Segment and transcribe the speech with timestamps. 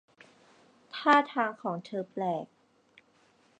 [0.97, 2.45] ท่าทางของเธอแปลก